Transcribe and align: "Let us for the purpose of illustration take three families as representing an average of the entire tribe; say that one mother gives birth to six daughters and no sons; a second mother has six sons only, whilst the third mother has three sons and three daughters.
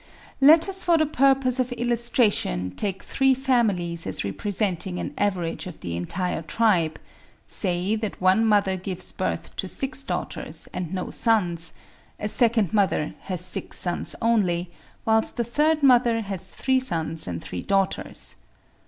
"Let 0.41 0.67
us 0.67 0.81
for 0.81 0.97
the 0.97 1.05
purpose 1.05 1.59
of 1.59 1.71
illustration 1.73 2.71
take 2.71 3.03
three 3.03 3.35
families 3.35 4.07
as 4.07 4.23
representing 4.23 4.97
an 4.97 5.13
average 5.15 5.67
of 5.67 5.79
the 5.81 5.95
entire 5.95 6.41
tribe; 6.41 6.99
say 7.45 7.95
that 7.95 8.19
one 8.19 8.43
mother 8.43 8.77
gives 8.77 9.11
birth 9.11 9.55
to 9.57 9.67
six 9.67 10.01
daughters 10.01 10.67
and 10.73 10.91
no 10.91 11.11
sons; 11.11 11.73
a 12.19 12.27
second 12.27 12.73
mother 12.73 13.13
has 13.19 13.41
six 13.45 13.77
sons 13.77 14.15
only, 14.23 14.71
whilst 15.05 15.37
the 15.37 15.43
third 15.43 15.83
mother 15.83 16.21
has 16.21 16.49
three 16.49 16.79
sons 16.79 17.27
and 17.27 17.43
three 17.43 17.61
daughters. 17.61 18.37